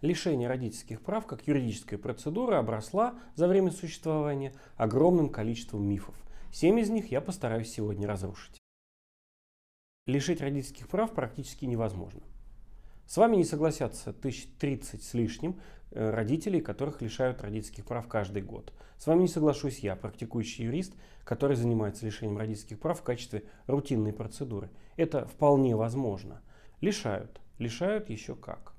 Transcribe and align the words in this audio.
Лишение 0.00 0.48
родительских 0.48 1.02
прав 1.02 1.26
как 1.26 1.46
юридическая 1.46 1.98
процедура 1.98 2.58
обросла 2.58 3.18
за 3.34 3.46
время 3.46 3.70
существования 3.70 4.54
огромным 4.76 5.28
количеством 5.28 5.86
мифов. 5.86 6.14
Семь 6.52 6.80
из 6.80 6.88
них 6.88 7.10
я 7.10 7.20
постараюсь 7.20 7.70
сегодня 7.70 8.08
разрушить. 8.08 8.58
Лишить 10.06 10.40
родительских 10.40 10.88
прав 10.88 11.12
практически 11.12 11.66
невозможно. 11.66 12.22
С 13.06 13.16
вами 13.18 13.36
не 13.36 13.44
согласятся 13.44 14.10
1030 14.10 15.02
с 15.02 15.14
лишним 15.14 15.60
э, 15.90 16.10
родителей, 16.10 16.60
которых 16.60 17.02
лишают 17.02 17.42
родительских 17.42 17.84
прав 17.84 18.08
каждый 18.08 18.40
год. 18.40 18.72
С 18.96 19.06
вами 19.06 19.22
не 19.22 19.28
соглашусь 19.28 19.80
я, 19.80 19.96
практикующий 19.96 20.64
юрист, 20.64 20.94
который 21.24 21.56
занимается 21.56 22.06
лишением 22.06 22.38
родительских 22.38 22.78
прав 22.80 23.00
в 23.00 23.02
качестве 23.02 23.44
рутинной 23.66 24.12
процедуры. 24.12 24.70
Это 24.96 25.26
вполне 25.26 25.76
возможно. 25.76 26.40
Лишают. 26.80 27.40
Лишают 27.58 28.08
еще 28.08 28.34
как. 28.34 28.74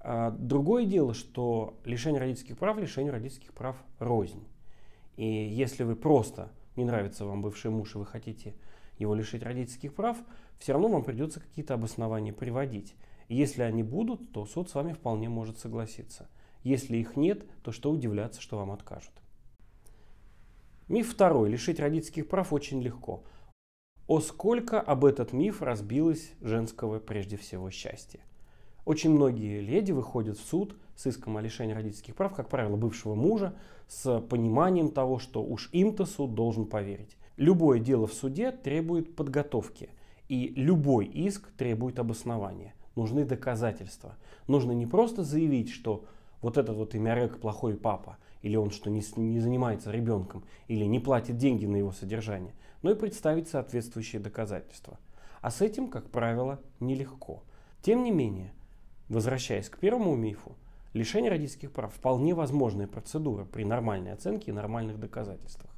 А 0.00 0.30
другое 0.30 0.86
дело, 0.86 1.12
что 1.14 1.78
лишение 1.84 2.20
родительских 2.20 2.58
прав, 2.58 2.78
лишение 2.78 3.12
родительских 3.12 3.52
прав 3.52 3.76
рознь. 3.98 4.42
И 5.16 5.26
если 5.26 5.84
вы 5.84 5.94
просто 5.94 6.50
не 6.76 6.84
нравится 6.84 7.26
вам 7.26 7.42
бывший 7.42 7.70
муж 7.70 7.94
и 7.94 7.98
вы 7.98 8.06
хотите 8.06 8.54
его 8.98 9.14
лишить 9.14 9.42
родительских 9.42 9.94
прав, 9.94 10.16
все 10.58 10.72
равно 10.72 10.88
вам 10.88 11.04
придется 11.04 11.40
какие-то 11.40 11.74
обоснования 11.74 12.32
приводить. 12.32 12.94
И 13.28 13.36
если 13.36 13.62
они 13.62 13.82
будут, 13.82 14.32
то 14.32 14.46
суд 14.46 14.70
с 14.70 14.74
вами 14.74 14.92
вполне 14.92 15.28
может 15.28 15.58
согласиться. 15.58 16.28
Если 16.62 16.96
их 16.96 17.16
нет, 17.16 17.44
то 17.62 17.72
что 17.72 17.90
удивляться, 17.90 18.40
что 18.40 18.56
вам 18.56 18.70
откажут. 18.70 19.12
Миф 20.88 21.12
второй. 21.12 21.50
Лишить 21.50 21.78
родительских 21.78 22.28
прав 22.28 22.52
очень 22.52 22.82
легко. 22.82 23.22
О 24.06 24.20
сколько 24.20 24.80
об 24.80 25.04
этот 25.04 25.32
миф 25.32 25.62
разбилось 25.62 26.32
женского 26.40 26.98
прежде 26.98 27.36
всего 27.36 27.70
счастья. 27.70 28.20
Очень 28.90 29.10
многие 29.10 29.60
леди 29.60 29.92
выходят 29.92 30.36
в 30.36 30.44
суд 30.44 30.74
с 30.96 31.06
иском 31.06 31.36
о 31.36 31.40
лишении 31.40 31.74
родительских 31.74 32.16
прав, 32.16 32.34
как 32.34 32.48
правило, 32.48 32.74
бывшего 32.74 33.14
мужа, 33.14 33.54
с 33.86 34.20
пониманием 34.22 34.90
того, 34.90 35.20
что 35.20 35.44
уж 35.44 35.68
им-то 35.70 36.06
суд 36.06 36.34
должен 36.34 36.66
поверить. 36.66 37.16
Любое 37.36 37.78
дело 37.78 38.08
в 38.08 38.12
суде 38.12 38.50
требует 38.50 39.14
подготовки, 39.14 39.90
и 40.28 40.48
любой 40.56 41.06
иск 41.06 41.52
требует 41.52 42.00
обоснования. 42.00 42.74
Нужны 42.96 43.24
доказательства. 43.24 44.16
Нужно 44.48 44.72
не 44.72 44.86
просто 44.86 45.22
заявить, 45.22 45.70
что 45.70 46.04
вот 46.42 46.58
этот 46.58 46.74
вот 46.76 46.96
Имярек 46.96 47.38
плохой 47.38 47.76
папа, 47.76 48.18
или 48.42 48.56
он 48.56 48.72
что 48.72 48.90
не, 48.90 49.04
не 49.14 49.38
занимается 49.38 49.92
ребенком, 49.92 50.42
или 50.66 50.84
не 50.84 50.98
платит 50.98 51.36
деньги 51.36 51.64
на 51.64 51.76
его 51.76 51.92
содержание, 51.92 52.54
но 52.82 52.90
и 52.90 52.96
представить 52.96 53.46
соответствующие 53.46 54.20
доказательства. 54.20 54.98
А 55.42 55.52
с 55.52 55.60
этим, 55.60 55.86
как 55.86 56.10
правило, 56.10 56.58
нелегко. 56.80 57.44
Тем 57.82 58.02
не 58.02 58.10
менее, 58.10 58.52
Возвращаясь 59.10 59.68
к 59.68 59.76
первому 59.76 60.14
мифу, 60.14 60.56
лишение 60.92 61.32
родительских 61.32 61.72
прав 61.72 61.92
вполне 61.92 62.32
возможная 62.32 62.86
процедура 62.86 63.44
при 63.44 63.64
нормальной 63.64 64.12
оценке 64.12 64.52
и 64.52 64.54
нормальных 64.54 65.00
доказательствах. 65.00 65.68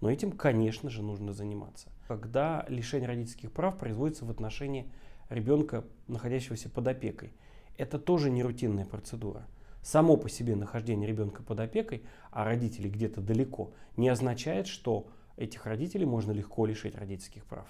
Но 0.00 0.10
этим, 0.10 0.32
конечно 0.32 0.88
же, 0.88 1.02
нужно 1.02 1.34
заниматься. 1.34 1.90
Когда 2.08 2.64
лишение 2.66 3.06
родительских 3.06 3.52
прав 3.52 3.76
производится 3.76 4.24
в 4.24 4.30
отношении 4.30 4.90
ребенка, 5.28 5.84
находящегося 6.06 6.70
под 6.70 6.88
опекой, 6.88 7.34
это 7.76 7.98
тоже 7.98 8.30
не 8.30 8.42
рутинная 8.42 8.86
процедура. 8.86 9.46
Само 9.82 10.16
по 10.16 10.30
себе 10.30 10.56
нахождение 10.56 11.06
ребенка 11.06 11.42
под 11.42 11.60
опекой, 11.60 12.04
а 12.30 12.46
родители 12.46 12.88
где-то 12.88 13.20
далеко, 13.20 13.70
не 13.98 14.08
означает, 14.08 14.66
что 14.66 15.08
этих 15.36 15.66
родителей 15.66 16.06
можно 16.06 16.32
легко 16.32 16.64
лишить 16.64 16.96
родительских 16.96 17.44
прав. 17.44 17.66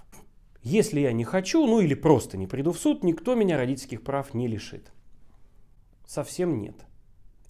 Если 0.62 1.00
я 1.00 1.10
не 1.10 1.24
хочу, 1.24 1.66
ну 1.66 1.80
или 1.80 1.94
просто 1.94 2.36
не 2.36 2.46
приду 2.46 2.70
в 2.70 2.78
суд, 2.78 3.02
никто 3.02 3.34
меня 3.34 3.56
родительских 3.56 4.04
прав 4.04 4.32
не 4.32 4.46
лишит 4.46 4.92
совсем 6.08 6.58
нет. 6.58 6.86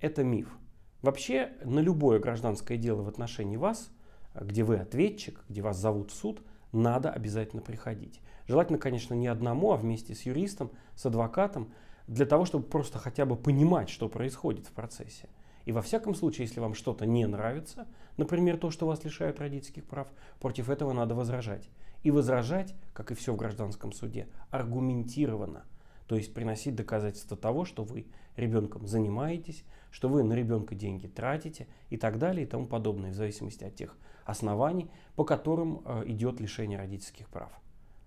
Это 0.00 0.24
миф. 0.24 0.58
Вообще 1.00 1.52
на 1.64 1.78
любое 1.78 2.18
гражданское 2.18 2.76
дело 2.76 3.02
в 3.02 3.08
отношении 3.08 3.56
вас, 3.56 3.90
где 4.34 4.64
вы 4.64 4.76
ответчик, 4.78 5.44
где 5.48 5.62
вас 5.62 5.78
зовут 5.78 6.10
в 6.10 6.14
суд, 6.14 6.42
надо 6.72 7.10
обязательно 7.10 7.62
приходить. 7.62 8.20
Желательно, 8.48 8.78
конечно, 8.78 9.14
не 9.14 9.28
одному, 9.28 9.72
а 9.72 9.76
вместе 9.76 10.14
с 10.14 10.22
юристом, 10.22 10.72
с 10.96 11.06
адвокатом, 11.06 11.72
для 12.08 12.26
того, 12.26 12.44
чтобы 12.44 12.66
просто 12.66 12.98
хотя 12.98 13.26
бы 13.26 13.36
понимать, 13.36 13.88
что 13.88 14.08
происходит 14.08 14.66
в 14.66 14.72
процессе. 14.72 15.28
И 15.64 15.72
во 15.72 15.82
всяком 15.82 16.14
случае, 16.14 16.46
если 16.46 16.58
вам 16.58 16.74
что-то 16.74 17.06
не 17.06 17.26
нравится, 17.26 17.86
например, 18.16 18.56
то, 18.56 18.70
что 18.70 18.86
вас 18.86 19.04
лишают 19.04 19.38
родительских 19.38 19.84
прав, 19.84 20.08
против 20.40 20.68
этого 20.68 20.92
надо 20.92 21.14
возражать. 21.14 21.70
И 22.02 22.10
возражать, 22.10 22.74
как 22.92 23.12
и 23.12 23.14
все 23.14 23.32
в 23.32 23.36
гражданском 23.36 23.92
суде, 23.92 24.28
аргументированно– 24.50 25.64
то 26.08 26.16
есть 26.16 26.32
приносить 26.32 26.74
доказательства 26.74 27.36
того, 27.36 27.66
что 27.66 27.84
вы 27.84 28.06
ребенком 28.34 28.86
занимаетесь, 28.86 29.62
что 29.90 30.08
вы 30.08 30.22
на 30.22 30.32
ребенка 30.32 30.74
деньги 30.74 31.06
тратите 31.06 31.68
и 31.90 31.98
так 31.98 32.18
далее 32.18 32.46
и 32.46 32.48
тому 32.48 32.66
подобное, 32.66 33.12
в 33.12 33.14
зависимости 33.14 33.62
от 33.62 33.76
тех 33.76 33.96
оснований, 34.24 34.90
по 35.16 35.24
которым 35.24 35.82
э, 35.84 36.04
идет 36.06 36.40
лишение 36.40 36.78
родительских 36.78 37.28
прав. 37.28 37.52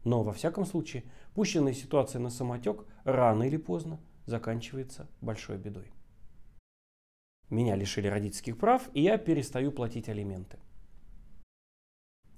Но 0.03 0.23
во 0.23 0.33
всяком 0.33 0.65
случае, 0.65 1.03
пущенная 1.35 1.73
ситуация 1.73 2.19
на 2.19 2.31
самотек 2.31 2.85
рано 3.03 3.43
или 3.43 3.57
поздно 3.57 3.99
заканчивается 4.25 5.07
большой 5.21 5.59
бедой. 5.59 5.91
Меня 7.51 7.75
лишили 7.75 8.07
родительских 8.07 8.57
прав, 8.57 8.89
и 8.93 9.03
я 9.03 9.19
перестаю 9.19 9.71
платить 9.71 10.09
алименты. 10.09 10.57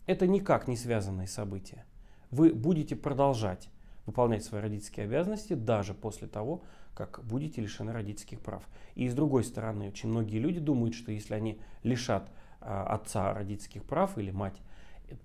Это 0.08 0.28
никак 0.28 0.68
не 0.68 0.76
связанные 0.76 1.28
события. 1.28 1.86
Вы 2.32 2.54
будете 2.54 2.98
продолжать 2.98 3.70
выполнять 4.06 4.44
свои 4.44 4.62
родительские 4.62 5.06
обязанности 5.06 5.54
даже 5.54 5.94
после 5.94 6.28
того, 6.28 6.64
как 6.94 7.22
будете 7.24 7.62
лишены 7.62 7.92
родительских 7.92 8.40
прав. 8.40 8.68
И 8.96 9.08
с 9.08 9.14
другой 9.14 9.44
стороны, 9.44 9.88
очень 9.90 10.10
многие 10.10 10.38
люди 10.38 10.60
думают, 10.60 10.94
что 10.94 11.12
если 11.12 11.34
они 11.34 11.60
лишат 11.84 12.30
а, 12.62 12.84
отца 12.94 13.34
родительских 13.34 13.84
прав 13.84 14.18
или 14.18 14.32
мать, 14.32 14.56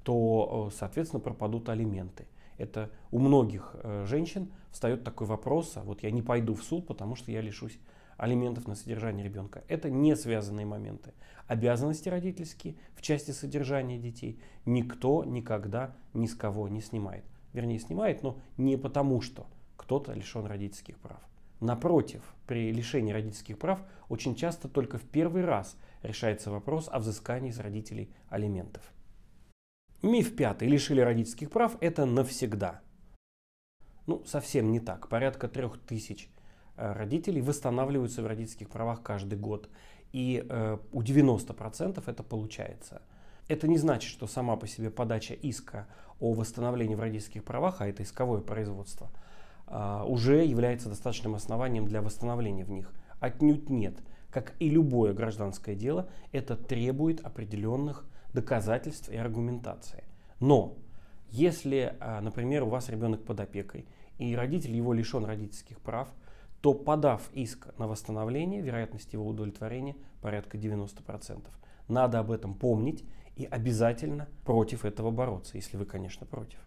то, 0.03 0.71
соответственно, 0.75 1.21
пропадут 1.21 1.69
алименты. 1.69 2.27
Это 2.57 2.91
у 3.13 3.21
многих 3.21 3.77
э, 3.83 4.05
женщин 4.07 4.51
встает 4.73 5.05
такой 5.05 5.29
вопрос, 5.29 5.77
а 5.77 5.83
вот 5.83 6.03
я 6.03 6.11
не 6.11 6.23
пойду 6.23 6.55
в 6.55 6.65
суд, 6.65 6.87
потому 6.87 7.15
что 7.15 7.31
я 7.31 7.41
лишусь 7.41 7.79
алиментов 8.17 8.67
на 8.67 8.75
содержание 8.75 9.25
ребенка. 9.25 9.63
Это 9.69 9.89
не 9.89 10.17
связанные 10.17 10.67
моменты. 10.67 11.13
Обязанности 11.47 12.09
родительские 12.09 12.75
в 12.97 13.03
части 13.03 13.31
содержания 13.31 13.97
детей 13.97 14.41
никто 14.67 15.25
никогда 15.25 15.95
ни 16.13 16.27
с 16.27 16.35
кого 16.35 16.69
не 16.69 16.81
снимает 16.81 17.25
вернее 17.59 17.81
снимает, 17.81 18.23
но 18.23 18.39
не 18.57 18.77
потому, 18.77 19.21
что 19.21 19.47
кто-то 19.77 20.13
лишен 20.13 20.47
родительских 20.47 20.99
прав. 20.99 21.21
Напротив, 21.61 22.23
при 22.47 22.73
лишении 22.73 23.13
родительских 23.13 23.59
прав 23.59 23.81
очень 24.09 24.37
часто 24.37 24.69
только 24.69 24.97
в 24.97 25.03
первый 25.03 25.45
раз 25.45 25.77
решается 26.03 26.51
вопрос 26.51 26.89
о 26.91 27.01
взыскании 27.01 27.51
из 27.51 27.59
родителей 27.59 28.15
алиментов. 28.29 28.83
Миф 30.03 30.37
пятый. 30.37 30.69
Лишили 30.69 31.01
родительских 31.01 31.51
прав– 31.51 31.77
это 31.81 32.07
навсегда. 32.07 32.81
Ну, 34.07 34.23
совсем 34.25 34.71
не 34.71 34.79
так. 34.79 35.09
Порядка 35.09 35.49
трех 35.49 35.81
тысяч 35.81 36.31
э, 36.77 36.93
родителей 36.93 37.43
восстанавливаются 37.43 38.23
в 38.23 38.27
родительских 38.29 38.71
правах 38.71 39.03
каждый 39.03 39.37
год. 39.37 39.69
И 40.13 40.47
э, 40.49 40.79
у 40.93 41.03
90% 41.03 42.03
это 42.07 42.23
получается– 42.23 43.03
это 43.49 43.67
не 43.67 43.79
значит, 43.79 44.11
что 44.11 44.27
сама 44.27 44.57
по 44.57 44.67
себе 44.67 44.91
подача 44.91 45.35
иска 45.35 45.87
о 46.21 46.33
восстановлении 46.35 46.95
в 46.95 47.01
родительских 47.01 47.45
правах, 47.45 47.81
а 47.81 47.89
это 47.89 48.03
исковое 48.03 48.41
производство, 48.41 49.11
а, 49.67 50.05
уже 50.05 50.45
является 50.45 50.89
достаточным 50.89 51.35
основанием 51.35 51.87
для 51.87 52.03
восстановления 52.03 52.65
в 52.65 52.71
них. 52.71 52.93
Отнюдь 53.21 53.71
нет. 53.71 53.97
Как 54.31 54.55
и 54.61 54.69
любое 54.69 55.15
гражданское 55.15 55.75
дело, 55.75 56.09
это 56.33 56.57
требует 56.57 57.25
определенных 57.25 58.05
доказательств 58.35 59.09
и 59.09 59.17
аргументации. 59.17 60.05
Но 60.41 60.77
если, 61.31 61.97
а, 62.01 62.21
например, 62.21 62.65
у 62.65 62.69
вас 62.69 62.89
ребенок 62.89 63.25
под 63.25 63.41
опекой, 63.41 63.87
и 64.19 64.35
родитель 64.35 64.75
его 64.75 64.93
лишен 64.93 65.25
родительских 65.25 65.81
прав, 65.81 66.09
то 66.61 66.75
подав 66.75 67.31
иск 67.33 67.69
на 67.79 67.87
восстановление, 67.87 68.61
вероятность 68.61 69.13
его 69.13 69.27
удовлетворения 69.27 69.97
порядка 70.21 70.59
90%. 70.59 71.45
Надо 71.87 72.19
об 72.19 72.31
этом 72.31 72.55
помнить 72.55 73.05
и 73.39 73.45
обязательно 73.45 74.29
против 74.45 74.85
этого 74.85 75.13
бороться, 75.13 75.57
если 75.57 75.77
вы, 75.77 75.87
конечно, 75.87 76.27
против. 76.27 76.59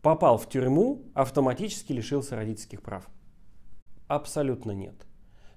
Попал 0.00 0.38
в 0.38 0.48
тюрьму, 0.48 1.02
автоматически 1.14 1.92
лишился 1.92 2.34
родительских 2.34 2.80
прав. 2.80 3.08
Абсолютно 4.08 4.72
нет. 4.72 4.94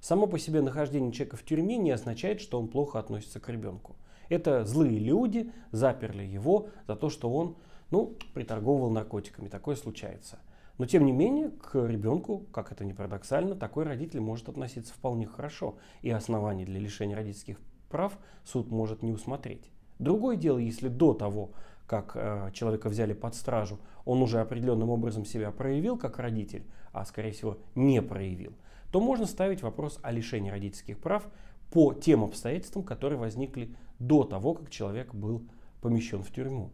Само 0.02 0.28
по 0.28 0.38
себе 0.38 0.62
нахождение 0.62 1.14
человека 1.14 1.38
в 1.38 1.44
тюрьме 1.44 1.78
не 1.78 1.90
означает, 1.90 2.42
что 2.42 2.60
он 2.60 2.68
плохо 2.68 3.00
относится 3.00 3.40
к 3.40 3.48
ребенку. 3.48 3.96
Это 4.28 4.66
злые 4.66 5.00
люди 5.00 5.52
заперли 5.72 6.24
его 6.24 6.68
за 6.86 6.98
то, 6.98 7.10
что 7.10 7.32
он 7.32 7.56
ну, 7.90 8.18
приторговывал 8.34 8.90
наркотиками. 8.90 9.48
Такое 9.48 9.78
случается. 9.78 10.40
Но 10.78 10.86
тем 10.86 11.06
не 11.06 11.14
менее, 11.14 11.50
к 11.50 11.76
ребенку, 11.76 12.40
как 12.52 12.74
это 12.74 12.84
ни 12.84 12.92
парадоксально, 12.92 13.56
такой 13.56 13.86
родитель 13.86 14.20
может 14.20 14.50
относиться 14.50 14.94
вполне 14.94 15.28
хорошо. 15.28 15.78
И 16.02 16.10
оснований 16.10 16.66
для 16.66 16.80
лишения 16.80 17.16
родительских 17.16 17.58
прав 17.90 18.18
суд 18.44 18.70
может 18.70 19.02
не 19.02 19.14
усмотреть. 19.14 19.72
Другое 20.00 20.36
дело, 20.36 20.58
если 20.58 20.88
до 20.90 21.14
того, 21.14 21.52
как 21.88 22.12
э, 22.16 22.50
человека 22.54 22.90
взяли 22.90 23.14
под 23.14 23.36
стражу, 23.36 23.80
он 24.06 24.22
уже 24.22 24.40
определенным 24.40 24.90
образом 24.90 25.26
себя 25.26 25.52
проявил 25.52 25.98
как 25.98 26.20
родитель, 26.20 26.66
а 26.92 27.06
скорее 27.06 27.32
всего 27.32 27.58
не 27.76 28.02
проявил, 28.02 28.54
то 28.92 29.00
можно 29.00 29.26
ставить 29.26 29.62
вопрос 29.62 30.00
о 30.02 30.12
лишении 30.12 30.50
родительских 30.50 31.00
прав 31.00 31.28
по 31.72 31.94
тем 31.94 32.24
обстоятельствам, 32.24 32.84
которые 32.84 33.20
возникли 33.20 33.76
до 34.00 34.24
того, 34.24 34.54
как 34.54 34.70
человек 34.70 35.14
был 35.14 35.44
помещен 35.82 36.24
в 36.24 36.32
тюрьму. 36.32 36.72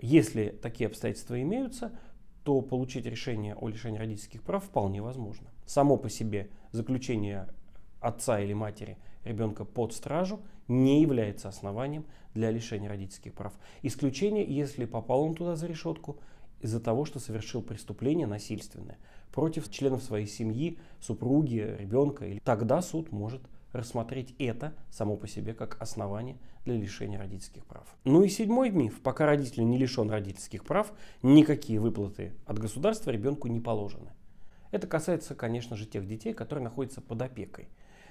Если 0.00 0.48
такие 0.48 0.88
обстоятельства 0.88 1.40
имеются, 1.40 1.92
то 2.42 2.60
получить 2.60 3.06
решение 3.06 3.54
о 3.54 3.68
лишении 3.68 3.98
родительских 3.98 4.42
прав 4.42 4.64
вполне 4.64 5.00
возможно. 5.00 5.48
Само 5.66 5.96
по 5.96 6.10
себе 6.10 6.50
заключение 6.72 7.48
отца 8.04 8.40
или 8.40 8.52
матери 8.52 8.98
ребенка 9.24 9.64
под 9.64 9.92
стражу 9.92 10.40
не 10.68 11.00
является 11.02 11.48
основанием 11.48 12.04
для 12.34 12.50
лишения 12.50 12.88
родительских 12.88 13.32
прав. 13.34 13.52
Исключение, 13.82 14.44
если 14.44 14.84
попал 14.84 15.22
он 15.22 15.34
туда 15.34 15.56
за 15.56 15.66
решетку 15.66 16.18
из-за 16.60 16.80
того, 16.80 17.04
что 17.04 17.18
совершил 17.18 17.62
преступление 17.62 18.26
насильственное 18.26 18.98
против 19.32 19.70
членов 19.70 20.02
своей 20.02 20.26
семьи, 20.26 20.78
супруги, 21.00 21.76
ребенка. 21.78 22.26
Тогда 22.44 22.80
суд 22.80 23.12
может 23.12 23.42
рассмотреть 23.72 24.34
это 24.38 24.72
само 24.90 25.16
по 25.16 25.26
себе 25.26 25.52
как 25.52 25.80
основание 25.82 26.38
для 26.64 26.76
лишения 26.76 27.18
родительских 27.18 27.66
прав. 27.66 27.84
Ну 28.04 28.22
и 28.22 28.28
седьмой 28.28 28.70
миф. 28.70 29.00
Пока 29.02 29.26
родитель 29.26 29.68
не 29.68 29.76
лишен 29.76 30.08
родительских 30.08 30.64
прав, 30.64 30.92
никакие 31.22 31.80
выплаты 31.80 32.32
от 32.46 32.58
государства 32.58 33.10
ребенку 33.10 33.48
не 33.48 33.60
положены. 33.60 34.12
Это 34.70 34.86
касается, 34.86 35.34
конечно 35.34 35.76
же, 35.76 35.86
тех 35.86 36.06
детей, 36.06 36.32
которые 36.32 36.64
находятся 36.64 37.00
под 37.00 37.20
опекой. 37.22 37.68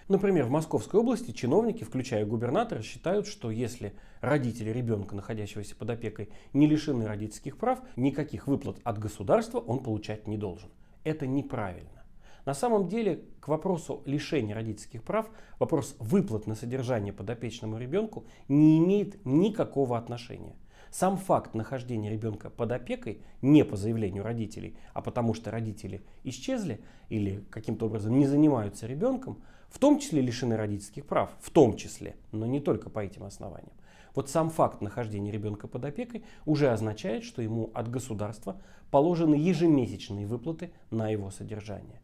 Например, 0.10 0.46
в 0.46 0.50
Московской 0.50 1.00
области 1.00 1.32
чиновники, 1.32 1.84
включая 1.84 2.26
губернатора, 2.26 2.82
считают, 2.82 3.26
что 3.26 3.52
если 3.52 3.94
родители 4.20 4.70
ребенка, 4.70 5.16
находящегося 5.16 5.76
под 5.76 5.92
опекой, 5.92 6.30
не 6.52 6.68
лишены 6.68 7.06
родительских 7.06 7.58
прав, 7.58 7.80
никаких 7.96 8.48
выплат 8.48 8.78
от 8.84 9.00
государства 9.00 9.60
он 9.60 9.80
получать 9.80 10.28
не 10.28 10.38
должен. 10.38 10.70
Это 11.04 11.26
неправильно. 11.26 12.04
На 12.46 12.54
самом 12.54 12.90
деле 12.90 13.24
к 13.40 13.48
вопросу 13.48 14.02
лишения 14.06 14.54
родительских 14.54 15.04
прав 15.04 15.30
вопрос 15.60 15.96
выплат 16.00 16.48
на 16.48 16.56
содержание 16.56 17.14
подопечному 17.14 17.78
ребенку 17.78 18.26
не 18.50 18.80
имеет 18.80 19.26
никакого 19.26 19.98
отношения. 19.98 20.56
Сам 20.92 21.18
факт 21.18 21.56
нахождения 21.56 22.10
ребенка 22.10 22.50
под 22.50 22.72
опекой 22.72 23.22
не 23.42 23.66
по 23.66 23.76
заявлению 23.76 24.24
родителей, 24.24 24.78
а 24.94 25.02
потому 25.02 25.34
что 25.34 25.52
родители 25.52 26.02
исчезли 26.24 26.82
или 27.10 27.44
каким-то 27.50 27.88
образом 27.88 28.18
не 28.18 28.28
занимаются 28.28 28.88
ребенком, 28.88 29.42
в 29.70 29.80
том 29.80 30.00
числе 30.00 30.22
лишены 30.22 30.56
родительских 30.56 31.06
прав, 31.06 31.32
в 31.40 31.50
том 31.50 31.76
числе, 31.76 32.16
но 32.32 32.46
не 32.46 32.60
только 32.60 32.90
по 32.90 33.00
этим 33.00 33.24
основаниям. 33.24 33.74
Вот 34.14 34.30
сам 34.30 34.52
факт 34.52 34.82
нахождения 34.82 35.32
ребенка 35.32 35.68
под 35.68 35.86
опекой 35.86 36.24
уже 36.46 36.70
означает, 36.70 37.24
что 37.24 37.42
ему 37.42 37.72
от 37.74 37.90
государства 37.90 38.62
положены 38.92 39.36
ежемесячные 39.36 40.28
выплаты 40.28 40.72
на 40.92 41.10
его 41.10 41.32
содержание. 41.32 42.00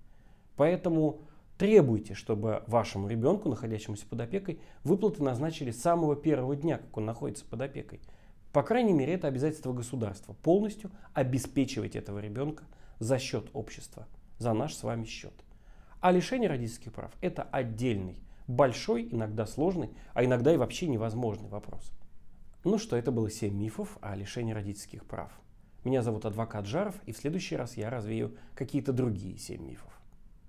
Поэтому 0.56 1.21
требуйте, 1.60 2.16
чтобы 2.16 2.63
вашему 2.66 3.07
ребенку, 3.07 3.48
находящемуся 3.50 4.07
под 4.07 4.21
опекой, 4.21 4.60
выплаты 4.83 5.21
назначили 5.21 5.69
с 5.69 5.81
самого 5.81 6.16
первого 6.16 6.56
дня, 6.56 6.80
как 6.80 6.98
он 6.98 7.06
находится 7.06 7.45
под 7.45 7.62
опекой. 7.62 8.01
По 8.51 8.63
крайней 8.63 8.94
мере, 8.94 9.13
это 9.13 9.28
обязательство 9.28 9.74
государства. 9.74 10.34
Полностью 10.34 10.92
обеспечивать 11.13 11.96
этого 11.96 12.19
ребенка 12.19 12.63
за 12.98 13.19
счет 13.19 13.50
общества, 13.54 14.07
за 14.40 14.54
наш 14.54 14.74
с 14.74 14.84
вами 14.84 15.06
счет. 15.06 15.34
А 16.01 16.12
лишение 16.12 16.50
родительских 16.50 16.94
прав– 16.94 17.12
это 17.22 17.44
отдельный, 17.44 18.18
большой, 18.48 19.07
иногда 19.12 19.46
сложный, 19.46 19.92
а 20.13 20.24
иногда 20.24 20.54
и 20.54 20.57
вообще 20.57 20.88
невозможный 20.88 21.50
вопрос. 21.50 21.92
Ну 22.63 22.78
что, 22.78 22.96
это 22.96 23.12
было 23.12 23.30
7 23.30 23.54
мифов 23.54 23.98
о 24.01 24.16
лишении 24.16 24.54
родительских 24.54 25.06
прав. 25.06 25.31
Меня 25.84 26.02
зовут 26.02 26.25
адвокат 26.25 26.66
Жаров, 26.66 26.95
и 27.06 27.12
в 27.12 27.18
следующий 27.18 27.56
раз 27.56 27.78
я 27.78 27.90
развею 27.90 28.36
какие-то 28.56 28.92
другие 28.94 29.38
7 29.38 29.63
мифов. 29.63 29.99